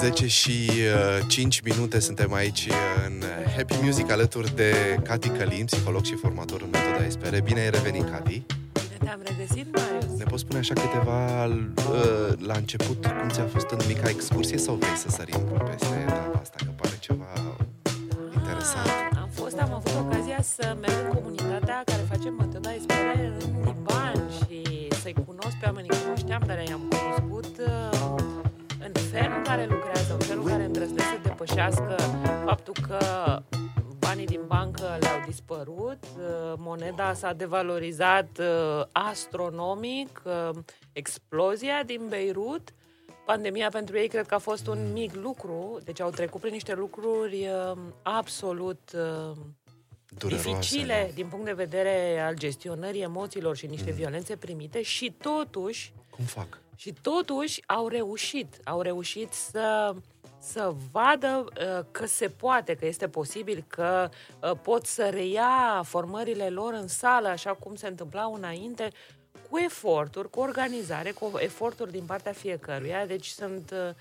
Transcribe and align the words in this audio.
10 0.00 0.26
și 0.26 0.70
uh, 0.70 1.28
5 1.28 1.60
minute 1.60 1.98
suntem 1.98 2.32
aici 2.32 2.68
în 3.06 3.22
Happy 3.56 3.74
Music 3.82 4.10
alături 4.10 4.54
de 4.54 4.98
Cati 5.02 5.28
Călim, 5.28 5.64
psiholog 5.64 6.04
și 6.04 6.14
formator 6.14 6.62
în 6.62 6.68
metoda 6.70 7.04
Espere. 7.06 7.40
Bine 7.40 7.60
ai 7.60 7.70
revenit, 7.70 8.10
Cati! 8.10 8.42
Bine 8.72 8.96
te-am 9.04 9.20
regăsit, 9.24 9.66
Marius! 9.76 10.18
Ne 10.18 10.24
poți 10.24 10.42
spune 10.42 10.58
așa 10.58 10.74
câteva 10.74 11.44
uh, 11.44 11.52
la 12.38 12.54
început 12.56 13.06
cum 13.06 13.28
ți-a 13.28 13.46
fost 13.52 13.70
în 13.70 13.78
mica 13.86 14.08
excursie 14.08 14.58
sau 14.58 14.74
vrei 14.74 14.96
să 14.96 15.08
sărim 15.08 15.40
peste 15.70 15.94
etapa 16.02 16.38
asta, 16.40 16.56
că 16.64 16.70
pare 16.76 16.96
ceva 17.00 17.56
interesant? 18.34 18.86
Ah, 18.86 19.18
am 19.22 19.28
fost, 19.32 19.58
am 19.58 19.72
avut 19.72 19.94
ocazia 20.04 20.42
să 20.42 20.76
merg 20.80 20.94
în 21.04 21.12
comunitatea 21.16 21.82
care 21.84 22.02
face 22.08 22.28
metoda 22.30 22.74
Espere 22.74 23.32
în 23.40 23.60
Liban 23.64 24.30
și 24.36 24.88
să-i 25.02 25.14
cunosc 25.26 25.56
pe 25.60 25.66
oamenii, 25.66 25.90
cunoșteam, 26.02 26.42
dar 26.46 26.58
i-am 26.68 26.80
cunoscut 26.88 26.98
uh, 26.98 26.99
în 26.99 26.99
felul 29.20 29.36
în 29.36 29.42
care 29.42 29.66
lucrează, 29.66 30.12
în 30.12 30.18
felul 30.18 30.42
în 30.42 30.50
care 30.50 30.64
îndrăznesc 30.64 31.08
să 31.08 31.18
depășească 31.22 31.96
faptul 32.44 32.74
că 32.88 32.98
banii 33.98 34.26
din 34.26 34.40
bancă 34.46 34.96
le-au 35.00 35.22
dispărut, 35.26 35.98
uh, 36.16 36.54
moneda 36.56 37.12
s-a 37.12 37.32
devalorizat 37.32 38.38
uh, 38.38 38.84
astronomic, 38.92 40.22
uh, 40.24 40.58
explozia 40.92 41.82
din 41.82 42.00
Beirut, 42.08 42.74
pandemia 43.26 43.68
pentru 43.68 43.98
ei 43.98 44.08
cred 44.08 44.26
că 44.26 44.34
a 44.34 44.38
fost 44.38 44.66
un 44.66 44.92
mic 44.92 45.14
lucru, 45.14 45.78
deci 45.84 46.00
au 46.00 46.10
trecut 46.10 46.40
prin 46.40 46.52
niște 46.52 46.74
lucruri 46.74 47.48
uh, 47.48 47.78
absolut 48.02 48.90
uh, 48.94 49.36
Dureroase, 50.18 50.48
dificile 50.48 51.04
da. 51.08 51.14
din 51.14 51.26
punct 51.26 51.44
de 51.44 51.52
vedere 51.52 52.20
al 52.26 52.34
gestionării 52.34 53.02
emoțiilor 53.02 53.56
și 53.56 53.66
niște 53.66 53.90
violențe 53.90 54.36
primite 54.36 54.82
și 54.82 55.14
totuși 55.18 55.92
Cum 56.10 56.24
fac? 56.24 56.58
Și 56.80 56.94
totuși 57.02 57.62
au 57.66 57.88
reușit, 57.88 58.60
au 58.64 58.80
reușit 58.80 59.32
să 59.32 59.94
să 60.42 60.74
vadă 60.92 61.44
uh, 61.48 61.84
că 61.90 62.06
se 62.06 62.28
poate, 62.28 62.74
că 62.74 62.86
este 62.86 63.08
posibil, 63.08 63.64
că 63.68 64.08
uh, 64.42 64.50
pot 64.62 64.86
să 64.86 65.08
reia 65.08 65.82
formările 65.84 66.48
lor 66.48 66.72
în 66.72 66.88
sală, 66.88 67.28
așa 67.28 67.54
cum 67.54 67.74
se 67.74 67.86
întâmplau 67.86 68.34
înainte, 68.34 68.90
cu 69.50 69.58
eforturi, 69.58 70.30
cu 70.30 70.40
organizare, 70.40 71.10
cu 71.10 71.32
eforturi 71.38 71.90
din 71.90 72.04
partea 72.04 72.32
fiecăruia. 72.32 73.06
Deci 73.06 73.26
sunt 73.26 73.70
uh, 73.70 73.94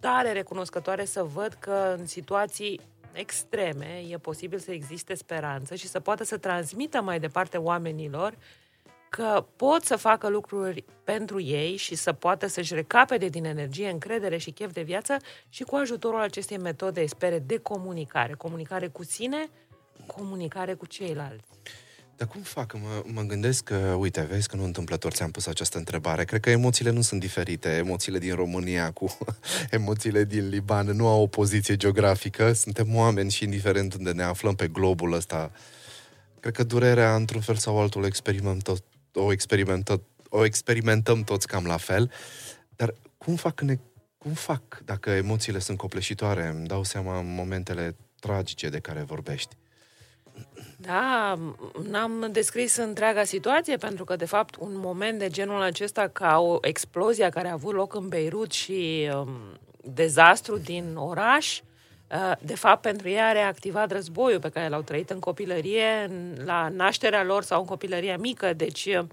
tare 0.00 0.32
recunoscătoare 0.32 1.04
să 1.04 1.22
văd 1.22 1.56
că 1.58 1.94
în 1.98 2.06
situații 2.06 2.80
extreme 3.12 4.02
e 4.08 4.16
posibil 4.18 4.58
să 4.58 4.70
existe 4.70 5.14
speranță 5.14 5.74
și 5.74 5.88
să 5.88 6.00
poată 6.00 6.24
să 6.24 6.36
transmită 6.36 7.00
mai 7.00 7.20
departe 7.20 7.56
oamenilor 7.56 8.34
că 9.16 9.46
pot 9.56 9.84
să 9.84 9.96
facă 9.96 10.28
lucruri 10.28 10.84
pentru 11.04 11.40
ei 11.40 11.76
și 11.76 11.94
să 11.94 12.12
poată 12.12 12.46
să-și 12.46 12.74
recapete 12.74 13.28
din 13.28 13.44
energie, 13.44 13.90
încredere 13.90 14.36
și 14.36 14.50
chef 14.50 14.72
de 14.72 14.82
viață 14.82 15.16
și 15.48 15.62
cu 15.62 15.74
ajutorul 15.74 16.20
acestei 16.20 16.58
metode, 16.58 17.06
spere, 17.06 17.38
de 17.38 17.58
comunicare. 17.58 18.32
Comunicare 18.32 18.86
cu 18.86 19.04
sine, 19.04 19.50
comunicare 20.06 20.74
cu 20.74 20.86
ceilalți. 20.86 21.44
Dar 22.16 22.28
cum 22.28 22.40
fac? 22.40 22.72
Mă, 22.72 23.02
mă 23.12 23.22
gândesc 23.22 23.64
că, 23.64 23.76
uite, 23.98 24.20
vezi 24.20 24.48
că 24.48 24.56
nu 24.56 24.64
întâmplător 24.64 25.12
ți-am 25.12 25.30
pus 25.30 25.46
această 25.46 25.78
întrebare. 25.78 26.24
Cred 26.24 26.40
că 26.40 26.50
emoțiile 26.50 26.90
nu 26.90 27.00
sunt 27.00 27.20
diferite. 27.20 27.68
Emoțiile 27.68 28.18
din 28.18 28.34
România 28.34 28.90
cu 28.90 29.18
emoțiile 29.70 30.24
din 30.24 30.48
Liban 30.48 30.86
nu 30.86 31.06
au 31.08 31.22
o 31.22 31.26
poziție 31.26 31.76
geografică. 31.76 32.52
Suntem 32.52 32.96
oameni 32.96 33.30
și 33.30 33.44
indiferent 33.44 33.94
unde 33.94 34.12
ne 34.12 34.22
aflăm 34.22 34.54
pe 34.54 34.68
globul 34.68 35.12
ăsta. 35.12 35.52
Cred 36.40 36.54
că 36.54 36.64
durerea, 36.64 37.14
într-un 37.14 37.40
fel 37.40 37.56
sau 37.56 37.80
altul, 37.80 38.02
o 38.02 38.06
experimentăm, 38.06 38.76
o 39.16 39.32
experimentăm, 39.32 40.02
o 40.28 40.44
experimentăm 40.44 41.22
toți 41.22 41.46
cam 41.46 41.64
la 41.64 41.76
fel. 41.76 42.10
Dar 42.76 42.94
cum 43.18 43.34
fac, 43.34 43.60
ne, 43.60 43.78
cum 44.18 44.32
fac 44.32 44.80
dacă 44.84 45.10
emoțiile 45.10 45.58
sunt 45.58 45.78
copleșitoare? 45.78 46.46
Îmi 46.46 46.66
dau 46.66 46.82
seama 46.82 47.18
în 47.18 47.34
momentele 47.34 47.96
tragice 48.20 48.68
de 48.68 48.78
care 48.78 49.02
vorbești. 49.02 49.56
Da, 50.76 51.34
n-am 51.90 52.28
descris 52.32 52.76
întreaga 52.76 53.24
situație 53.24 53.76
pentru 53.76 54.04
că, 54.04 54.16
de 54.16 54.24
fapt, 54.24 54.56
un 54.56 54.72
moment 54.74 55.18
de 55.18 55.28
genul 55.28 55.62
acesta 55.62 56.08
ca 56.08 56.38
o 56.38 56.58
explozie 56.60 57.28
care 57.28 57.48
a 57.48 57.52
avut 57.52 57.74
loc 57.74 57.94
în 57.94 58.08
Beirut 58.08 58.52
și 58.52 59.10
um, 59.14 59.30
dezastru 59.82 60.56
din 60.58 60.96
oraș, 60.96 61.58
uh, 61.58 61.75
de 62.40 62.54
fapt, 62.54 62.80
pentru 62.80 63.08
ei 63.08 63.20
a 63.20 63.32
reactivat 63.32 63.92
războiul 63.92 64.40
pe 64.40 64.48
care 64.48 64.68
l-au 64.68 64.82
trăit 64.82 65.10
în 65.10 65.18
copilărie, 65.18 66.06
în, 66.08 66.44
la 66.44 66.68
nașterea 66.68 67.24
lor 67.24 67.42
sau 67.42 67.60
în 67.60 67.66
copilăria 67.66 68.16
mică. 68.16 68.52
Deci, 68.52 68.84
uh, 68.84 69.06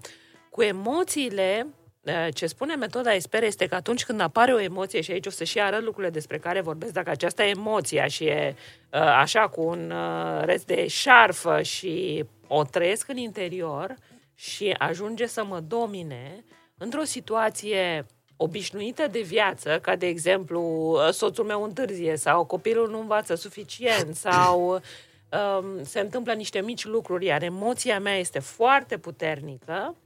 cu 0.50 0.62
emoțiile, 0.62 1.66
uh, 2.02 2.28
ce 2.34 2.46
spune 2.46 2.74
metoda 2.74 3.14
Esper 3.14 3.42
este 3.42 3.66
că 3.66 3.74
atunci 3.74 4.04
când 4.04 4.20
apare 4.20 4.52
o 4.52 4.60
emoție, 4.60 5.00
și 5.00 5.10
aici 5.10 5.26
o 5.26 5.30
să 5.30 5.44
și 5.44 5.60
arăt 5.60 5.82
lucrurile 5.82 6.12
despre 6.12 6.38
care 6.38 6.60
vorbesc, 6.60 6.92
dacă 6.92 7.10
aceasta 7.10 7.44
e 7.44 7.48
emoția 7.48 8.06
și 8.06 8.24
e 8.24 8.54
uh, 8.92 9.00
așa 9.00 9.48
cu 9.48 9.62
un 9.62 9.90
uh, 9.90 10.44
rest 10.44 10.66
de 10.66 10.86
șarfă 10.86 11.62
și 11.62 12.24
o 12.46 12.62
trăiesc 12.62 13.08
în 13.08 13.16
interior 13.16 13.94
și 14.34 14.74
ajunge 14.78 15.26
să 15.26 15.44
mă 15.44 15.60
domine 15.60 16.44
într-o 16.78 17.04
situație 17.04 18.06
obișnuită 18.44 19.06
de 19.06 19.20
viață, 19.20 19.78
ca 19.82 19.96
de 19.96 20.06
exemplu 20.06 20.60
uh, 20.60 21.12
soțul 21.12 21.44
meu 21.44 21.62
întârzie 21.62 22.16
sau 22.16 22.44
copilul 22.44 22.90
nu 22.90 23.00
învață 23.00 23.34
suficient 23.34 24.16
sau 24.26 24.70
um, 24.72 25.84
se 25.84 26.00
întâmplă 26.00 26.32
niște 26.32 26.60
mici 26.60 26.84
lucruri, 26.84 27.24
iar 27.24 27.42
emoția 27.42 28.00
mea 28.00 28.16
este 28.16 28.38
foarte 28.38 28.98
puternică, 28.98 29.96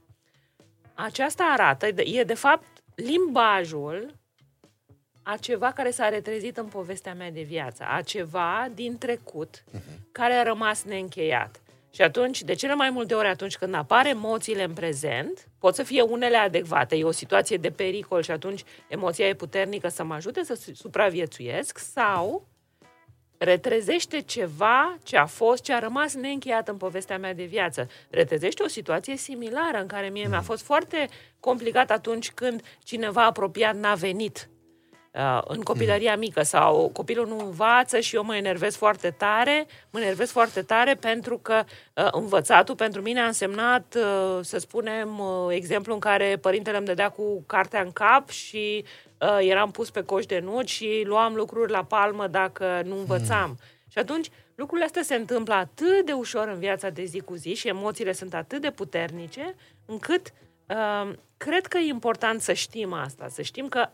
aceasta 0.93 1.43
arată, 1.43 1.87
e 1.87 2.23
de 2.23 2.33
fapt 2.33 2.67
limbajul 2.95 4.13
a 5.23 5.37
ceva 5.37 5.71
care 5.71 5.91
s-a 5.91 6.09
retrezit 6.09 6.57
în 6.57 6.65
povestea 6.65 7.13
mea 7.13 7.31
de 7.31 7.41
viață, 7.41 7.83
a 7.87 8.01
ceva 8.01 8.67
din 8.73 8.97
trecut 8.97 9.63
care 10.11 10.33
a 10.33 10.43
rămas 10.43 10.83
neîncheiat. 10.83 11.61
Și 11.91 12.01
atunci, 12.01 12.41
de 12.41 12.53
cele 12.53 12.73
mai 12.73 12.89
multe 12.89 13.13
ori 13.13 13.27
atunci 13.27 13.57
când 13.57 13.73
apar 13.73 14.05
emoțiile 14.05 14.63
în 14.63 14.73
prezent, 14.73 15.47
pot 15.59 15.75
să 15.75 15.83
fie 15.83 16.01
unele 16.01 16.37
adecvate, 16.37 16.95
e 16.95 17.03
o 17.03 17.11
situație 17.11 17.57
de 17.57 17.69
pericol 17.69 18.21
și 18.21 18.31
atunci 18.31 18.63
emoția 18.87 19.27
e 19.27 19.33
puternică 19.33 19.87
să 19.87 20.03
mă 20.03 20.13
ajute 20.13 20.43
să 20.43 20.59
supraviețuiesc 20.73 21.77
sau 21.77 22.47
retrezește 23.37 24.19
ceva 24.19 24.97
ce 25.03 25.17
a 25.17 25.25
fost, 25.25 25.63
ce 25.63 25.73
a 25.73 25.79
rămas 25.79 26.13
neîncheiat 26.13 26.67
în 26.67 26.77
povestea 26.77 27.17
mea 27.17 27.33
de 27.33 27.43
viață. 27.43 27.89
Retrezește 28.09 28.63
o 28.63 28.67
situație 28.67 29.17
similară 29.17 29.79
în 29.81 29.87
care 29.87 30.09
mie 30.09 30.27
mi-a 30.27 30.41
fost 30.41 30.63
foarte 30.63 31.07
complicat 31.39 31.91
atunci 31.91 32.31
când 32.31 32.61
cineva 32.83 33.25
apropiat 33.25 33.75
n-a 33.75 33.93
venit. 33.93 34.49
uh, 34.49 34.58
în 35.47 35.61
copilăria 35.61 36.15
mică 36.15 36.43
sau 36.43 36.89
copilul 36.93 37.27
nu 37.27 37.39
învață 37.39 37.99
și 37.99 38.15
eu 38.15 38.23
mă 38.23 38.35
enervez 38.35 38.75
foarte 38.75 39.09
tare, 39.09 39.67
mă 39.89 39.99
enervez 39.99 40.31
foarte 40.31 40.61
tare 40.61 40.95
pentru 40.95 41.37
că 41.37 41.63
uh, 41.93 42.07
învățatul 42.11 42.75
pentru 42.75 43.01
mine 43.01 43.19
a 43.19 43.25
însemnat, 43.25 43.95
uh, 43.97 44.39
să 44.41 44.57
spunem, 44.57 45.19
uh, 45.19 45.47
exemplu 45.49 45.93
în 45.93 45.99
care 45.99 46.37
părintele 46.41 46.77
îmi 46.77 46.85
dădea 46.85 47.09
cu 47.09 47.43
cartea 47.45 47.81
în 47.81 47.91
cap 47.91 48.29
și 48.29 48.85
uh, 49.17 49.37
eram 49.39 49.71
pus 49.71 49.89
pe 49.89 50.03
coș 50.03 50.25
de 50.25 50.39
nuci 50.39 50.69
și 50.69 51.03
luam 51.05 51.35
lucruri 51.35 51.71
la 51.71 51.83
palmă 51.83 52.27
dacă 52.27 52.81
nu 52.85 52.97
învățam. 52.97 53.49
Mm. 53.49 53.57
Și 53.91 53.97
atunci 53.97 54.29
lucrurile 54.55 54.85
astea 54.85 55.03
se 55.03 55.15
întâmplă 55.15 55.53
atât 55.53 56.05
de 56.05 56.11
ușor 56.11 56.47
în 56.47 56.59
viața 56.59 56.89
de 56.89 57.03
zi 57.03 57.19
cu 57.19 57.35
zi 57.35 57.53
și 57.53 57.67
emoțiile 57.67 58.11
sunt 58.11 58.33
atât 58.33 58.61
de 58.61 58.71
puternice 58.71 59.55
încât 59.85 60.33
uh, 60.67 61.11
cred 61.37 61.65
că 61.65 61.77
e 61.77 61.87
important 61.87 62.41
să 62.41 62.53
știm 62.53 62.93
asta, 62.93 63.27
să 63.27 63.41
știm 63.41 63.67
că 63.67 63.89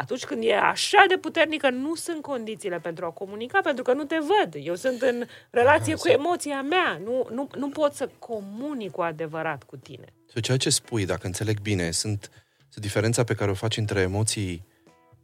atunci 0.00 0.24
când 0.24 0.42
e 0.44 0.54
așa 0.54 1.04
de 1.08 1.16
puternică, 1.16 1.70
nu 1.70 1.94
sunt 1.94 2.22
condițiile 2.22 2.78
pentru 2.78 3.04
a 3.04 3.10
comunica, 3.10 3.60
pentru 3.60 3.82
că 3.82 3.92
nu 3.92 4.04
te 4.04 4.16
văd. 4.18 4.54
Eu 4.66 4.74
sunt 4.74 5.00
în 5.02 5.24
relație 5.50 5.94
cu 5.94 6.08
emoția 6.08 6.62
mea. 6.62 7.00
Nu, 7.04 7.28
nu, 7.30 7.48
nu 7.56 7.68
pot 7.68 7.94
să 7.94 8.10
comunic 8.18 8.90
cu 8.90 9.00
adevărat 9.00 9.62
cu 9.62 9.76
tine. 9.76 10.04
So, 10.26 10.40
ceea 10.40 10.56
ce 10.56 10.70
spui, 10.70 11.06
dacă 11.06 11.26
înțeleg 11.26 11.60
bine, 11.60 11.90
sunt, 11.90 12.30
sunt 12.68 12.84
diferența 12.84 13.24
pe 13.24 13.34
care 13.34 13.50
o 13.50 13.54
faci 13.54 13.76
între 13.76 14.00
emoții 14.00 14.66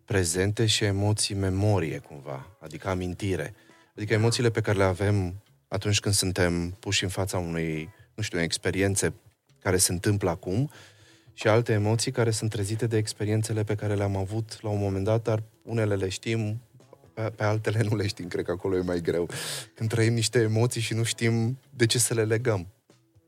prezente 0.04 0.66
și 0.66 0.84
emoții 0.84 1.34
memorie, 1.34 1.98
cumva, 1.98 2.56
adică 2.60 2.88
amintire. 2.88 3.54
Adică 3.96 4.12
emoțiile 4.12 4.50
pe 4.50 4.60
care 4.60 4.78
le 4.78 4.84
avem 4.84 5.42
atunci 5.68 6.00
când 6.00 6.14
suntem 6.14 6.70
puși 6.70 7.02
în 7.02 7.10
fața 7.10 7.38
unei, 7.38 7.88
nu 8.14 8.22
știu, 8.22 8.40
experiențe 8.40 9.14
care 9.58 9.76
se 9.76 9.92
întâmplă 9.92 10.30
acum 10.30 10.70
și 11.38 11.48
alte 11.48 11.72
emoții 11.72 12.10
care 12.10 12.30
sunt 12.30 12.50
trezite 12.50 12.86
de 12.86 12.96
experiențele 12.96 13.64
pe 13.64 13.74
care 13.74 13.94
le-am 13.94 14.16
avut 14.16 14.58
la 14.62 14.68
un 14.68 14.78
moment 14.78 15.04
dat, 15.04 15.22
dar 15.22 15.42
unele 15.62 15.94
le 15.94 16.08
știm, 16.08 16.60
pe, 17.14 17.32
pe 17.36 17.44
altele 17.44 17.80
nu 17.88 17.96
le 17.96 18.06
știm, 18.06 18.28
cred 18.28 18.44
că 18.44 18.50
acolo 18.50 18.76
e 18.76 18.80
mai 18.80 19.00
greu. 19.00 19.28
Când 19.74 19.88
trăim 19.88 20.12
niște 20.12 20.38
emoții 20.38 20.80
și 20.80 20.94
nu 20.94 21.02
știm 21.02 21.58
de 21.70 21.86
ce 21.86 21.98
să 21.98 22.14
le 22.14 22.24
legăm. 22.24 22.66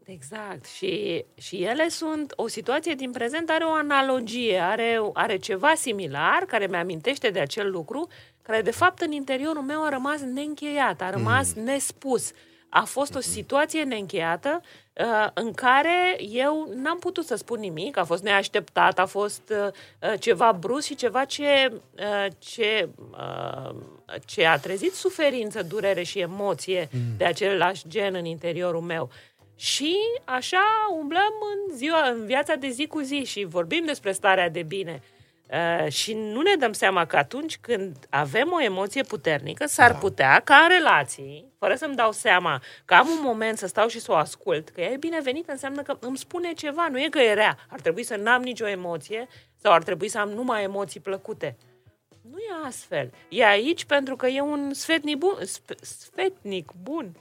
Exact. 0.05 0.67
Și, 0.67 1.25
și 1.35 1.63
ele 1.63 1.89
sunt, 1.89 2.33
o 2.37 2.49
situație 2.49 2.95
din 2.95 3.11
prezent 3.11 3.51
are 3.51 3.65
o 3.65 3.73
analogie, 3.73 4.59
are, 4.59 5.01
are 5.13 5.37
ceva 5.37 5.75
similar 5.77 6.45
care 6.47 6.67
mi-amintește 6.67 7.31
de 7.31 7.41
acel 7.41 7.71
lucru, 7.71 8.09
care 8.43 8.63
de 8.63 8.71
fapt 8.71 9.01
în 9.01 9.13
interiorul 9.13 9.63
meu 9.63 9.85
a 9.85 9.89
rămas 9.89 10.21
neîncheiat, 10.21 11.01
a 11.01 11.11
rămas 11.11 11.55
mm. 11.55 11.63
nespus. 11.63 12.33
A 12.69 12.85
fost 12.85 13.15
o 13.15 13.21
situație 13.21 13.83
neîncheiată 13.83 14.61
uh, 14.93 15.27
în 15.35 15.53
care 15.53 16.17
eu 16.31 16.73
n-am 16.75 16.99
putut 16.99 17.27
să 17.27 17.35
spun 17.35 17.61
nimic, 17.61 17.97
a 17.97 18.05
fost 18.05 18.23
neașteptat, 18.23 18.99
a 18.99 19.07
fost 19.07 19.53
uh, 19.53 20.19
ceva 20.21 20.53
brusc 20.53 20.87
și 20.87 20.95
ceva 20.95 21.25
ce, 21.25 21.73
uh, 21.73 22.27
ce, 22.39 22.89
ce 24.25 24.47
a 24.47 24.59
trezit 24.59 24.95
suferință, 24.95 25.63
durere 25.63 26.03
și 26.03 26.19
emoție 26.19 26.89
mm. 26.93 27.01
de 27.17 27.25
același 27.25 27.89
gen 27.89 28.15
în 28.15 28.25
interiorul 28.25 28.81
meu. 28.81 29.11
Și 29.57 29.97
așa 30.25 30.65
umblăm 31.01 31.33
în 31.55 31.77
ziua, 31.77 32.09
în 32.09 32.27
viața 32.27 32.55
de 32.55 32.69
zi 32.69 32.87
cu 32.87 33.01
zi 33.01 33.25
și 33.25 33.45
vorbim 33.45 33.85
despre 33.85 34.13
starea 34.13 34.49
de 34.49 34.63
bine. 34.63 35.03
Uh, 35.03 35.18
Uh, 35.53 35.93
și 35.93 36.15
nu 36.15 36.41
ne 36.41 36.55
dăm 36.55 36.73
seama 36.73 37.05
că 37.05 37.17
atunci 37.17 37.59
când 37.59 37.97
avem 38.11 38.53
o 38.53 38.63
emoție 38.63 39.03
puternică, 39.03 39.67
s-ar 39.67 39.93
da. 39.93 39.99
putea 39.99 40.41
ca 40.45 40.57
în 40.57 40.69
relații, 40.69 41.53
fără 41.59 41.75
să-mi 41.75 41.95
dau 41.95 42.13
seama 42.13 42.63
că 42.85 42.95
am 42.95 43.09
un 43.09 43.19
moment 43.23 43.59
să 43.59 43.67
stau 43.67 43.89
și 43.89 44.01
să 44.01 44.13
o 44.13 44.15
ascult, 44.15 44.69
că 44.69 44.81
ea 44.81 44.91
e 44.91 44.97
binevenită, 44.97 45.53
înseamnă 45.53 45.83
că 45.83 45.97
îmi 46.01 46.17
spune 46.17 46.53
ceva, 46.53 46.89
nu 46.91 47.01
e 47.01 47.09
că 47.11 47.19
e 47.19 47.33
rea. 47.33 47.59
Ar 47.69 47.81
trebui 47.81 48.03
să 48.03 48.17
n-am 48.17 48.43
nicio 48.43 48.69
emoție 48.69 49.27
sau 49.57 49.73
ar 49.73 49.83
trebui 49.83 50.09
să 50.09 50.19
am 50.19 50.29
numai 50.29 50.63
emoții 50.63 51.01
plăcute. 51.01 51.57
Nu 52.31 52.39
e 52.39 52.67
astfel. 52.67 53.13
E 53.29 53.47
aici 53.47 53.85
pentru 53.85 54.17
că 54.17 54.27
e 54.27 54.41
un 54.41 54.75
sfetnic 54.75 55.17
bun. 55.17 55.39
Sfetnic 55.81 56.73
bun. 56.83 57.17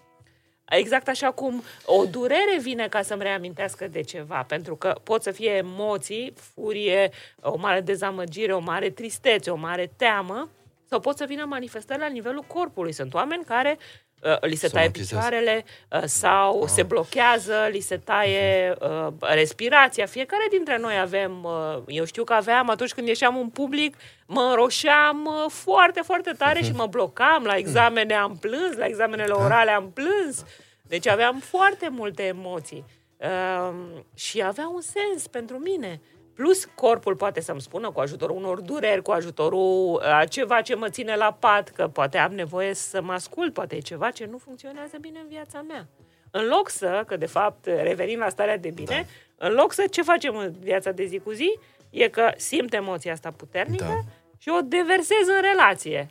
Exact 0.69 1.07
așa 1.07 1.31
cum 1.31 1.63
o 1.85 2.05
durere 2.05 2.57
vine 2.61 2.87
ca 2.87 3.01
să-mi 3.01 3.21
reamintească 3.21 3.87
de 3.87 4.01
ceva, 4.01 4.43
pentru 4.43 4.75
că 4.75 4.95
pot 5.03 5.23
să 5.23 5.31
fie 5.31 5.51
emoții, 5.51 6.33
furie, 6.35 7.11
o 7.41 7.57
mare 7.57 7.81
dezamăgire, 7.81 8.53
o 8.53 8.59
mare 8.59 8.89
tristețe, 8.89 9.49
o 9.49 9.55
mare 9.55 9.91
teamă, 9.95 10.49
sau 10.89 10.99
pot 10.99 11.17
să 11.17 11.25
vină 11.25 11.45
manifestări 11.45 11.99
la 11.99 12.07
nivelul 12.07 12.41
corpului. 12.41 12.91
Sunt 12.91 13.13
oameni 13.13 13.43
care 13.43 13.77
uh, 13.79 14.06
li 14.41 14.55
se 14.55 14.67
taie 14.67 14.89
picioarele 14.89 15.65
uh, 15.91 16.01
sau 16.05 16.63
ah. 16.63 16.69
se 16.69 16.83
blochează, 16.83 17.67
li 17.71 17.79
se 17.79 17.97
taie 17.97 18.75
uh, 18.81 19.07
respirația. 19.19 20.05
Fiecare 20.05 20.45
dintre 20.49 20.77
noi 20.77 20.99
avem, 20.99 21.43
uh, 21.43 21.83
eu 21.87 22.05
știu 22.05 22.23
că 22.23 22.33
aveam 22.33 22.69
atunci 22.69 22.93
când 22.93 23.07
ieșeam 23.07 23.37
în 23.37 23.49
public, 23.49 23.95
mă 24.25 24.53
roșeam 24.55 25.25
uh, 25.25 25.51
foarte, 25.51 26.01
foarte 26.01 26.31
tare 26.31 26.61
și 26.61 26.71
mă 26.71 26.85
blocam. 26.85 27.43
La 27.43 27.55
examene 27.55 28.13
am 28.13 28.37
plâns, 28.37 28.75
la 28.75 28.85
examenele 28.85 29.31
orale 29.31 29.71
am 29.71 29.91
plâns. 29.91 30.43
Deci 30.81 31.07
aveam 31.07 31.39
foarte 31.39 31.89
multe 31.89 32.23
emoții. 32.23 32.85
Uh, 33.17 33.75
și 34.13 34.41
avea 34.43 34.67
un 34.67 34.81
sens 34.81 35.27
pentru 35.27 35.57
mine. 35.57 36.01
Plus, 36.37 36.65
corpul 36.65 37.15
poate 37.15 37.41
să-mi 37.41 37.61
spună 37.61 37.91
cu 37.91 37.99
ajutorul 37.99 38.35
unor 38.35 38.59
dureri, 38.59 39.01
cu 39.01 39.11
ajutorul 39.11 40.01
a 40.03 40.25
ceva 40.25 40.61
ce 40.61 40.75
mă 40.75 40.89
ține 40.89 41.15
la 41.15 41.37
pat, 41.39 41.69
că 41.69 41.87
poate 41.87 42.17
am 42.17 42.33
nevoie 42.33 42.73
să 42.73 43.01
mă 43.01 43.13
ascult, 43.13 43.53
poate 43.53 43.75
e 43.75 43.79
ceva 43.79 44.11
ce 44.11 44.25
nu 44.25 44.37
funcționează 44.37 44.97
bine 45.01 45.19
în 45.19 45.27
viața 45.27 45.61
mea. 45.61 45.87
În 46.31 46.45
loc 46.47 46.69
să, 46.69 47.03
că 47.07 47.17
de 47.17 47.25
fapt 47.25 47.65
revenim 47.65 48.19
la 48.19 48.29
starea 48.29 48.57
de 48.57 48.69
bine, 48.69 49.07
da. 49.37 49.47
în 49.47 49.53
loc 49.53 49.73
să 49.73 49.87
ce 49.89 50.01
facem 50.01 50.35
în 50.35 50.53
viața 50.59 50.91
de 50.91 51.05
zi 51.05 51.19
cu 51.19 51.31
zi, 51.31 51.59
e 51.89 52.07
că 52.07 52.31
simt 52.35 52.73
emoția 52.73 53.11
asta 53.11 53.31
puternică 53.31 53.83
da. 53.83 54.11
și 54.37 54.49
o 54.49 54.61
deversez 54.61 55.27
în 55.27 55.41
relație. 55.41 56.07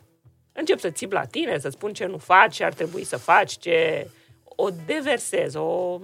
Încep 0.51 0.79
să 0.79 0.89
țip 0.89 1.11
la 1.11 1.25
tine, 1.25 1.57
să 1.57 1.69
spun 1.69 1.93
ce 1.93 2.05
nu 2.05 2.17
faci, 2.17 2.55
ce 2.55 2.63
ar 2.63 2.73
trebui 2.73 3.03
să 3.03 3.17
faci, 3.17 3.57
ce... 3.57 4.07
O 4.59 4.69
deversez, 4.85 5.55
o 5.55 5.99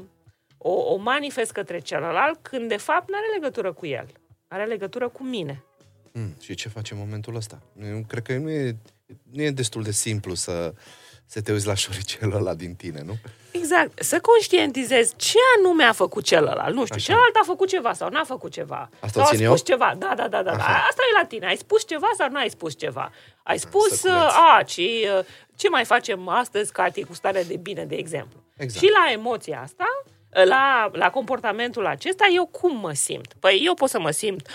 o, 0.64 0.94
o 0.94 0.96
manifest 0.96 1.52
către 1.52 1.80
celălalt 1.80 2.40
când 2.42 2.70
de 2.70 2.78
fapt 2.78 3.10
nu 3.10 3.16
are 3.18 3.26
legătură 3.34 3.74
cu 3.74 3.86
el. 3.86 4.08
Are 4.48 4.66
legătură 4.66 5.10
cu 5.10 5.24
mine. 5.24 5.64
Mm, 6.12 6.36
și 6.42 6.56
ce 6.56 6.70
face 6.70 6.94
în 6.94 7.00
momentul 7.00 7.36
ăsta? 7.36 7.62
Eu 7.84 8.04
cred 8.08 8.24
că 8.24 8.38
nu 8.38 8.50
e, 8.50 8.78
nu 9.32 9.42
e 9.42 9.52
destul 9.52 9.84
de 9.84 9.92
simplu 9.92 10.34
să, 10.34 10.74
să 11.26 11.42
te 11.42 11.52
uiți 11.52 11.68
la 11.68 11.74
șoricelul 11.74 12.36
ăla 12.36 12.54
din 12.54 12.76
tine, 12.76 13.02
nu? 13.06 13.14
Exact. 13.52 14.04
Să 14.04 14.20
conștientizezi 14.20 15.16
ce 15.16 15.38
anume 15.58 15.84
a 15.84 15.92
făcut 15.92 16.24
celălalt. 16.24 16.76
Nu 16.76 16.84
știu, 16.84 16.96
Așa. 16.96 17.06
celălalt 17.06 17.36
a 17.36 17.46
făcut 17.46 17.68
ceva 17.68 17.94
sau 17.94 18.10
n-a 18.10 18.24
făcut 18.24 18.52
ceva. 18.52 18.90
Asta 19.00 19.20
sau 19.20 19.22
a 19.22 19.26
spus 19.26 19.40
eu? 19.40 19.58
ceva. 19.58 19.96
Da, 19.98 20.14
da, 20.16 20.28
da, 20.28 20.44
da. 20.44 20.56
da. 20.56 20.64
Asta 20.64 21.02
e 21.10 21.22
la 21.22 21.28
tine. 21.28 21.46
Ai 21.46 21.58
spus 21.58 21.88
ceva 21.88 22.08
sau 22.18 22.30
nu 22.30 22.38
ai 22.38 22.50
spus 22.50 22.78
ceva? 22.78 23.12
Ai 23.44 23.58
spus, 23.58 24.04
a, 24.06 24.64
ci, 24.66 24.82
ce 25.56 25.70
mai 25.70 25.86
facem 25.86 26.28
astăzi, 26.28 26.72
Cati, 26.72 27.04
cu 27.04 27.14
starea 27.14 27.44
de 27.44 27.58
bine, 27.58 27.86
de 27.86 27.96
exemplu. 27.96 28.44
Exact. 28.58 28.86
Și 28.86 28.92
la 28.92 29.12
emoția 29.12 29.62
asta, 29.62 29.86
la, 30.46 30.90
la 30.92 31.10
comportamentul 31.10 31.86
acesta, 31.86 32.26
eu 32.36 32.46
cum 32.46 32.78
mă 32.80 32.94
simt? 32.94 33.34
Păi 33.40 33.62
eu 33.66 33.74
pot 33.74 33.90
să 33.90 34.00
mă 34.00 34.12
simt 34.12 34.48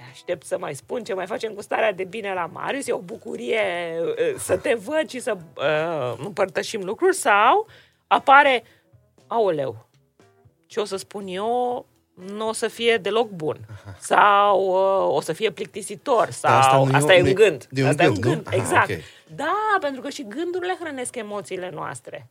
de 0.00 0.06
aștept 0.10 0.46
să 0.46 0.58
mai 0.58 0.74
spun 0.74 1.02
ce 1.02 1.14
mai 1.14 1.26
facem 1.26 1.52
cu 1.52 1.62
starea 1.62 1.92
de 1.92 2.04
bine 2.04 2.32
la 2.34 2.50
Marius, 2.52 2.86
e 2.86 2.92
o 2.92 2.98
bucurie 2.98 3.60
uh, 4.00 4.34
să 4.38 4.56
te 4.56 4.74
văd 4.74 5.08
și 5.08 5.20
să 5.20 5.36
uh, 5.56 6.24
împărtășim 6.24 6.82
lucruri 6.84 7.14
sau 7.14 7.66
apare, 8.06 8.62
aoleu, 9.26 9.86
ce 10.66 10.80
o 10.80 10.84
să 10.84 10.96
spun 10.96 11.26
eu 11.26 11.86
nu 12.14 12.48
o 12.48 12.52
să 12.52 12.68
fie 12.68 12.96
deloc 12.96 13.28
bun 13.28 13.56
sau 13.98 14.60
uh, 14.60 15.16
o 15.16 15.20
să 15.20 15.32
fie 15.32 15.50
plictisitor 15.50 16.30
sau 16.30 16.58
asta, 16.58 16.96
asta 16.96 17.14
e 17.14 17.22
un 17.22 17.34
gând. 17.34 17.66
De 17.70 17.82
un 17.82 17.88
asta 17.88 18.04
gând, 18.04 18.16
e 18.16 18.26
un 18.26 18.32
gând, 18.32 18.48
nu? 18.48 18.56
exact. 18.56 18.72
Aha, 18.72 18.82
okay. 18.82 19.04
Da, 19.34 19.78
pentru 19.80 20.00
că 20.00 20.08
și 20.08 20.26
gândurile 20.28 20.76
hrănesc 20.80 21.16
emoțiile 21.16 21.70
noastre. 21.74 22.28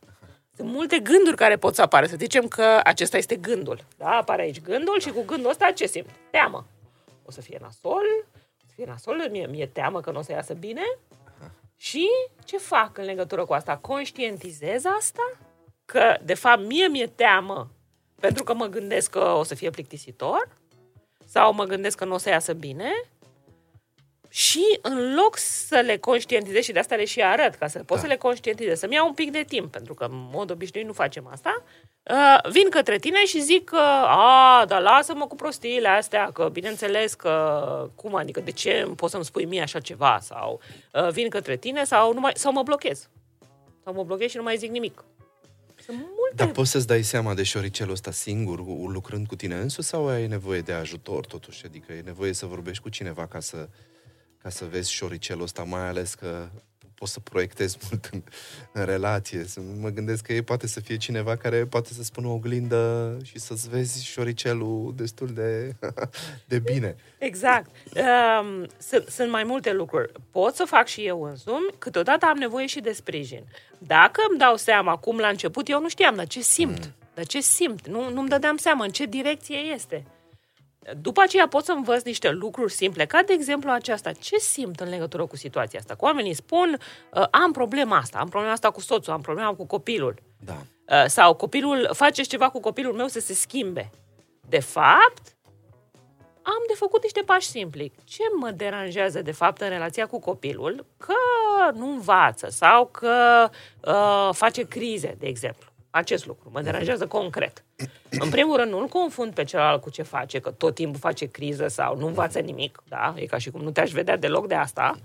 Sunt 0.60 0.72
multe 0.72 0.98
gânduri 0.98 1.36
care 1.36 1.56
pot 1.56 1.74
să 1.74 1.82
apară. 1.82 2.06
Să 2.06 2.16
zicem 2.18 2.48
că 2.48 2.80
acesta 2.84 3.16
este 3.16 3.36
gândul. 3.36 3.84
Da? 3.96 4.08
Apare 4.08 4.42
aici 4.42 4.60
gândul 4.60 5.00
și 5.00 5.10
cu 5.10 5.22
gândul 5.24 5.50
ăsta 5.50 5.70
ce 5.70 5.86
simt? 5.86 6.08
Teamă. 6.30 6.66
O 7.24 7.30
să 7.30 7.40
fie 7.40 7.58
nasol, 7.60 8.04
o 8.34 8.64
să 8.66 8.72
fie 8.74 8.84
nasol, 8.84 9.28
mie, 9.30 9.46
mie 9.46 9.66
teamă 9.66 10.00
că 10.00 10.10
nu 10.10 10.18
o 10.18 10.22
să 10.22 10.32
iasă 10.32 10.54
bine. 10.54 10.82
Și 11.76 12.08
ce 12.44 12.58
fac 12.58 12.98
în 12.98 13.04
legătură 13.04 13.44
cu 13.44 13.52
asta? 13.52 13.76
Conștientizez 13.76 14.84
asta? 14.84 15.30
Că, 15.84 16.16
de 16.22 16.34
fapt, 16.34 16.66
mie 16.66 16.88
mi-e 16.88 17.06
teamă 17.06 17.70
pentru 18.20 18.44
că 18.44 18.54
mă 18.54 18.66
gândesc 18.66 19.10
că 19.10 19.24
o 19.24 19.42
să 19.42 19.54
fie 19.54 19.70
plictisitor? 19.70 20.48
Sau 21.26 21.52
mă 21.52 21.64
gândesc 21.64 21.96
că 21.96 22.04
nu 22.04 22.14
o 22.14 22.18
să 22.18 22.28
iasă 22.28 22.52
bine? 22.52 22.90
Și 24.32 24.78
în 24.82 25.14
loc 25.14 25.36
să 25.36 25.82
le 25.84 25.96
conștientizez 25.96 26.62
și 26.62 26.72
de 26.72 26.78
asta 26.78 26.94
le 26.94 27.04
și 27.04 27.22
arăt, 27.22 27.54
ca 27.54 27.66
să 27.66 27.78
pot 27.78 27.96
da. 27.96 28.02
să 28.02 28.08
le 28.08 28.16
conștientizez, 28.16 28.78
să-mi 28.78 28.94
iau 28.94 29.06
un 29.06 29.14
pic 29.14 29.30
de 29.30 29.44
timp, 29.48 29.70
pentru 29.70 29.94
că 29.94 30.04
în 30.04 30.28
mod 30.32 30.50
obișnuit 30.50 30.86
nu 30.86 30.92
facem 30.92 31.28
asta, 31.30 31.62
uh, 32.02 32.50
vin 32.50 32.68
către 32.68 32.98
tine 32.98 33.24
și 33.26 33.40
zic 33.40 33.64
că, 33.64 33.80
a, 34.06 34.64
dar 34.68 34.80
lasă-mă 34.80 35.26
cu 35.26 35.34
prostiile 35.34 35.88
astea, 35.88 36.30
că 36.32 36.48
bineînțeles 36.52 37.14
că, 37.14 37.90
cum 37.94 38.14
adică, 38.14 38.40
de 38.40 38.50
ce 38.50 38.88
poți 38.96 39.12
să-mi 39.12 39.24
spui 39.24 39.44
mie 39.44 39.62
așa 39.62 39.80
ceva? 39.80 40.18
Sau 40.22 40.60
uh, 40.92 41.08
vin 41.08 41.28
către 41.28 41.56
tine 41.56 41.84
sau, 41.84 42.12
nu 42.12 42.20
mai, 42.20 42.32
sau 42.34 42.52
mă 42.52 42.62
blochez. 42.62 43.08
Sau 43.84 43.94
mă 43.94 44.04
blochez 44.04 44.30
și 44.30 44.36
nu 44.36 44.42
mai 44.42 44.56
zic 44.56 44.70
nimic. 44.70 45.04
Sunt 45.84 45.96
multe... 45.96 46.34
Dar 46.34 46.50
poți 46.50 46.70
să-ți 46.70 46.86
dai 46.86 47.02
seama 47.02 47.34
de 47.34 47.42
șoricelul 47.42 47.92
ăsta 47.92 48.10
singur, 48.10 48.58
lucrând 48.92 49.26
cu 49.26 49.36
tine 49.36 49.54
însuși, 49.54 49.88
sau 49.88 50.08
ai 50.08 50.26
nevoie 50.26 50.60
de 50.60 50.72
ajutor 50.72 51.26
totuși? 51.26 51.64
Adică 51.64 51.92
e 51.92 52.00
nevoie 52.04 52.32
să 52.32 52.46
vorbești 52.46 52.82
cu 52.82 52.88
cineva 52.88 53.26
ca 53.26 53.40
să 53.40 53.68
ca 54.42 54.48
să 54.48 54.64
vezi 54.64 54.92
șoricelul 54.92 55.42
ăsta, 55.42 55.62
mai 55.62 55.88
ales 55.88 56.14
că 56.14 56.48
poți 57.00 57.12
să 57.12 57.20
proiectezi 57.20 57.78
mult 57.90 58.08
în, 58.12 58.22
în 58.72 58.84
relație. 58.84 59.44
Mă 59.80 59.88
gândesc 59.88 60.24
că 60.24 60.32
e 60.32 60.42
poate 60.42 60.66
să 60.66 60.80
fie 60.80 60.96
cineva 60.96 61.36
care 61.36 61.66
poate 61.66 61.92
să 61.92 62.02
spună 62.02 62.28
o 62.28 62.32
oglindă 62.32 63.16
și 63.22 63.38
să-ți 63.38 63.68
vezi 63.68 64.04
șoricelul 64.04 64.92
destul 64.96 65.28
de, 65.28 65.76
de 66.52 66.58
bine. 66.58 66.96
Exact. 67.18 67.70
Um, 67.94 68.66
sunt, 68.78 69.06
sunt 69.08 69.30
mai 69.30 69.44
multe 69.44 69.72
lucruri. 69.72 70.12
Pot 70.30 70.54
să 70.54 70.64
fac 70.64 70.86
și 70.86 71.06
eu 71.06 71.22
însumi, 71.22 71.74
câteodată 71.78 72.26
am 72.26 72.36
nevoie 72.36 72.66
și 72.66 72.80
de 72.80 72.92
sprijin. 72.92 73.44
Dacă 73.78 74.22
îmi 74.30 74.38
dau 74.38 74.56
seama, 74.56 74.96
cum 74.96 75.18
la 75.18 75.28
început, 75.28 75.68
eu 75.68 75.80
nu 75.80 75.88
știam, 75.88 76.14
dar 76.14 76.26
ce 76.26 76.40
simt? 76.40 76.84
Mm. 76.84 76.94
Dar 77.14 77.26
ce 77.26 77.40
simt? 77.40 77.88
Nu, 77.88 78.10
nu-mi 78.10 78.28
dădeam 78.28 78.56
seama 78.56 78.84
în 78.84 78.90
ce 78.90 79.04
direcție 79.06 79.56
este. 79.56 80.04
După 81.00 81.20
aceea 81.20 81.48
pot 81.48 81.64
să 81.64 81.72
învăț 81.72 82.02
niște 82.02 82.30
lucruri 82.30 82.72
simple, 82.72 83.06
ca 83.06 83.22
de 83.22 83.32
exemplu 83.32 83.70
aceasta. 83.70 84.12
Ce 84.12 84.38
simt 84.38 84.80
în 84.80 84.88
legătură 84.88 85.26
cu 85.26 85.36
situația 85.36 85.78
asta? 85.78 85.94
Cu 85.94 86.04
oamenii 86.04 86.34
spun, 86.34 86.78
uh, 87.14 87.26
am 87.30 87.52
problema 87.52 87.96
asta, 87.96 88.18
am 88.18 88.28
problema 88.28 88.52
asta 88.52 88.70
cu 88.70 88.80
soțul, 88.80 89.12
am 89.12 89.20
problema 89.20 89.54
cu 89.54 89.66
copilul. 89.66 90.14
Da. 90.44 90.56
Uh, 90.96 91.04
sau 91.06 91.34
copilul, 91.34 91.90
faceți 91.92 92.28
ceva 92.28 92.48
cu 92.48 92.60
copilul 92.60 92.94
meu 92.94 93.06
să 93.06 93.20
se 93.20 93.34
schimbe. 93.34 93.90
De 94.48 94.60
fapt, 94.60 95.36
am 96.42 96.64
de 96.68 96.74
făcut 96.74 97.02
niște 97.02 97.22
pași 97.26 97.46
simpli. 97.46 97.92
Ce 98.04 98.22
mă 98.38 98.50
deranjează, 98.50 99.22
de 99.22 99.32
fapt, 99.32 99.60
în 99.60 99.68
relația 99.68 100.06
cu 100.06 100.20
copilul? 100.20 100.86
Că 100.96 101.14
nu 101.74 101.90
învață 101.90 102.48
sau 102.50 102.86
că 102.86 103.48
uh, 103.84 104.28
face 104.32 104.62
crize, 104.62 105.16
de 105.18 105.26
exemplu 105.26 105.68
acest 105.90 106.26
lucru. 106.26 106.50
Mă 106.52 106.60
deranjează 106.60 107.06
concret. 107.06 107.64
În 108.10 108.30
primul 108.30 108.56
rând, 108.56 108.70
nu-l 108.70 108.86
confund 108.86 109.34
pe 109.34 109.44
celălalt 109.44 109.82
cu 109.82 109.90
ce 109.90 110.02
face, 110.02 110.38
că 110.38 110.50
tot 110.50 110.74
timpul 110.74 111.00
face 111.00 111.26
criză 111.26 111.68
sau 111.68 111.96
nu 111.96 112.06
învață 112.06 112.38
nimic, 112.38 112.82
da? 112.88 113.14
E 113.16 113.26
ca 113.26 113.38
și 113.38 113.50
cum 113.50 113.60
nu 113.60 113.70
te-aș 113.70 113.90
vedea 113.90 114.16
deloc 114.16 114.46
de 114.46 114.54
asta. 114.54 114.98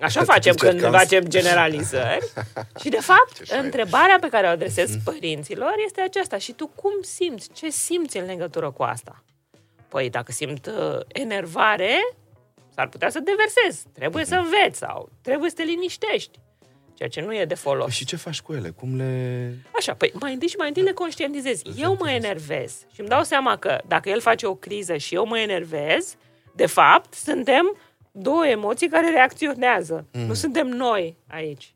Așa 0.00 0.24
facem 0.24 0.54
când 0.54 0.80
facem 0.90 1.24
generalizări. 1.24 2.32
Și, 2.80 2.88
de 2.88 3.00
fapt, 3.00 3.42
întrebarea 3.62 4.18
pe 4.20 4.28
care 4.28 4.46
o 4.46 4.50
adresez 4.50 4.90
mhm. 4.94 5.04
părinților 5.04 5.74
este 5.84 6.00
aceasta. 6.00 6.38
Și 6.38 6.52
tu 6.52 6.66
cum 6.66 6.92
simți? 7.00 7.52
Ce 7.52 7.70
simți 7.70 8.16
în 8.16 8.26
legătură 8.26 8.70
cu 8.70 8.82
asta? 8.82 9.24
Păi, 9.88 10.10
dacă 10.10 10.32
simt 10.32 10.66
uh, 10.66 11.00
enervare, 11.08 12.16
s-ar 12.74 12.88
putea 12.88 13.10
să 13.10 13.20
deversezi. 13.20 13.86
Trebuie 13.92 14.24
să 14.24 14.34
mhm. 14.34 14.44
înveți 14.44 14.78
sau 14.78 15.10
trebuie 15.22 15.50
să 15.50 15.56
te 15.56 15.62
liniștești. 15.62 16.38
Ceea 17.00 17.12
ce 17.12 17.20
nu 17.20 17.34
e 17.34 17.44
de 17.44 17.54
folos. 17.54 17.84
Păi 17.84 17.92
și 17.92 18.04
ce 18.04 18.16
faci 18.16 18.40
cu 18.40 18.52
ele? 18.52 18.70
Cum 18.70 18.96
le... 18.96 19.54
Așa, 19.76 19.94
păi 19.94 20.12
mai 20.20 20.32
întâi 20.32 20.48
și 20.48 20.56
mai 20.56 20.68
întâi 20.68 20.82
le 20.82 20.92
conștientizez. 20.92 21.62
Eu 21.76 21.96
mă 22.00 22.10
enervez 22.10 22.86
și 22.92 23.00
îmi 23.00 23.08
dau 23.08 23.22
seama 23.22 23.56
că 23.56 23.80
dacă 23.86 24.08
el 24.08 24.20
face 24.20 24.46
o 24.46 24.54
criză 24.54 24.96
și 24.96 25.14
eu 25.14 25.26
mă 25.26 25.38
enervez, 25.38 26.16
de 26.54 26.66
fapt, 26.66 27.14
suntem 27.14 27.76
două 28.12 28.46
emoții 28.46 28.88
care 28.88 29.10
reacționează. 29.10 30.06
Mm. 30.12 30.20
Nu 30.20 30.34
suntem 30.34 30.66
noi 30.66 31.16
aici. 31.26 31.74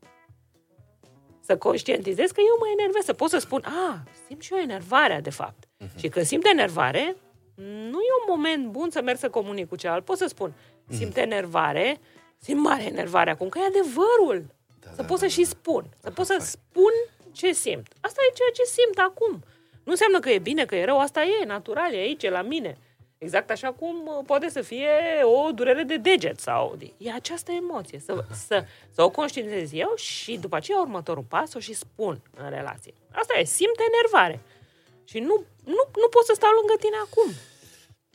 Să 1.41 1.57
conștientizez 1.57 2.31
că 2.31 2.39
eu 2.39 2.55
mă 2.59 2.65
enervez, 2.79 3.03
să 3.03 3.13
pot 3.13 3.29
să 3.29 3.37
spun, 3.37 3.63
a, 3.65 4.03
simt 4.27 4.41
și 4.41 4.53
eu 4.53 4.59
enervarea, 4.59 5.21
de 5.21 5.29
fapt. 5.29 5.65
Mm-hmm. 5.65 5.99
Și 5.99 6.07
când 6.07 6.25
simt 6.25 6.45
enervare, 6.45 7.15
nu 7.55 7.99
e 7.99 8.27
un 8.27 8.35
moment 8.35 8.67
bun 8.67 8.89
să 8.89 9.01
merg 9.01 9.17
să 9.17 9.29
comunic 9.29 9.67
cu 9.69 9.75
celălalt. 9.75 10.05
Pot 10.05 10.17
să 10.17 10.27
spun, 10.27 10.53
simt 10.89 11.11
mm-hmm. 11.11 11.21
enervare, 11.21 11.99
simt 12.37 12.61
mare 12.61 12.83
enervare 12.83 13.31
acum, 13.31 13.49
că 13.49 13.59
e 13.59 13.65
adevărul. 13.67 14.53
Da, 14.85 14.89
să 14.89 15.01
da, 15.01 15.07
pot 15.07 15.19
da, 15.19 15.25
să 15.25 15.31
și 15.31 15.43
spun. 15.43 15.85
Să 16.01 16.11
pot 16.11 16.25
să 16.25 16.37
spun 16.39 16.93
ce 17.31 17.51
simt. 17.53 17.87
Asta 17.99 18.21
e 18.29 18.35
ceea 18.35 18.49
ce 18.53 18.63
simt 18.63 18.97
acum. 18.97 19.43
Nu 19.83 19.91
înseamnă 19.91 20.19
că 20.19 20.29
e 20.29 20.39
bine, 20.39 20.65
că 20.65 20.75
e 20.75 20.85
rău, 20.85 20.99
asta 20.99 21.23
e 21.23 21.45
natural, 21.45 21.93
e 21.93 21.97
aici, 21.97 22.23
e 22.23 22.29
la 22.29 22.41
mine. 22.41 22.77
Exact 23.17 23.51
așa 23.51 23.71
cum 23.71 24.07
uh, 24.07 24.23
poate 24.25 24.49
să 24.49 24.61
fie 24.61 24.89
o 25.23 25.51
durere 25.51 25.83
de 25.83 25.97
deget 25.97 26.39
sau... 26.39 26.77
E 26.97 27.11
această 27.11 27.51
emoție, 27.51 27.99
să, 27.99 28.23
să, 28.47 28.65
să 28.89 29.03
o 29.03 29.09
conștientizez 29.09 29.73
eu 29.73 29.93
și 29.95 30.37
după 30.37 30.55
aceea 30.55 30.79
următorul 30.79 31.25
pas 31.29 31.53
o 31.53 31.59
și 31.59 31.73
spun 31.73 32.21
în 32.37 32.49
relație. 32.49 32.93
Asta 33.11 33.33
e, 33.39 33.43
simt 33.43 33.77
enervare. 33.91 34.39
Și 35.03 35.19
nu, 35.19 35.43
nu, 35.63 35.83
nu 36.01 36.07
pot 36.09 36.25
să 36.25 36.33
stau 36.35 36.49
lângă 36.59 36.73
tine 36.79 36.95
acum. 37.05 37.31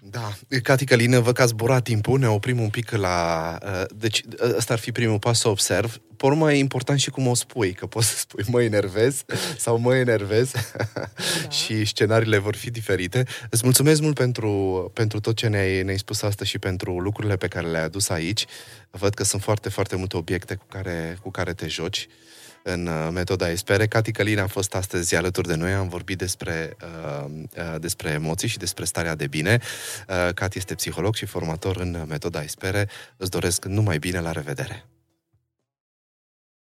Da, 0.03 0.33
Cati 0.63 0.85
Călină, 0.85 1.19
văd 1.19 1.35
că 1.35 1.43
a 1.43 1.47
zburat 1.47 1.83
timpul, 1.83 2.19
ne 2.19 2.29
oprim 2.29 2.61
un 2.61 2.69
pic 2.69 2.91
la... 2.91 3.59
Uh, 3.65 3.85
deci 3.95 4.23
ăsta 4.57 4.73
ar 4.73 4.79
fi 4.79 4.93
primul 4.93 5.19
pas 5.19 5.41
să 5.41 5.49
observ. 5.49 6.01
Pe 6.17 6.27
urmă 6.27 6.53
e 6.53 6.59
important 6.59 7.01
și 7.01 7.11
cum 7.11 7.27
o 7.27 7.35
spui, 7.35 7.73
că 7.73 7.87
poți 7.87 8.07
să 8.07 8.17
spui 8.17 8.45
mă 8.49 8.63
enervez 8.63 9.25
sau 9.57 9.79
mă 9.79 9.97
enervez 9.97 10.53
da. 10.95 11.11
și 11.57 11.85
scenariile 11.85 12.39
vor 12.39 12.57
fi 12.57 12.71
diferite. 12.71 13.25
Îți 13.51 13.65
mulțumesc 13.65 14.01
mult 14.01 14.15
pentru, 14.15 14.91
pentru 14.95 15.21
tot 15.21 15.37
ce 15.37 15.49
ne-ai, 15.49 15.83
ne-ai 15.83 15.99
spus 15.99 16.23
astăzi 16.23 16.51
și 16.51 16.59
pentru 16.59 16.99
lucrurile 16.99 17.37
pe 17.37 17.49
care 17.49 17.67
le-ai 17.67 17.85
adus 17.85 18.09
aici. 18.09 18.47
Văd 18.91 19.15
că 19.15 19.25
sunt 19.25 19.43
foarte, 19.43 19.69
foarte 19.69 19.97
multe 19.97 20.17
obiecte 20.17 20.55
cu 20.55 20.65
care, 20.69 21.19
cu 21.23 21.31
care 21.31 21.53
te 21.53 21.67
joci 21.67 22.09
în 22.63 22.87
uh, 22.87 23.09
metoda 23.13 23.51
Espere. 23.51 23.87
Cati 23.87 24.13
Călin 24.13 24.39
a 24.39 24.47
fost 24.47 24.75
astăzi 24.75 25.17
alături 25.17 25.49
de 25.49 25.55
noi, 25.55 25.73
am 25.73 25.89
vorbit 25.89 26.19
despre, 26.19 26.77
uh, 26.83 27.31
uh, 27.57 27.81
despre 27.81 28.11
emoții 28.11 28.49
și 28.49 28.59
despre 28.59 28.85
starea 28.85 29.15
de 29.15 29.27
bine. 29.27 29.59
Uh, 30.09 30.35
Cati 30.35 30.59
este 30.59 30.75
psiholog 30.75 31.15
și 31.15 31.27
formator 31.27 31.77
în 31.77 32.05
metoda 32.09 32.43
Espere. 32.43 32.89
Îți 33.17 33.31
doresc 33.31 33.65
numai 33.65 33.99
bine, 33.99 34.21
la 34.21 34.33
revedere! 34.33 34.85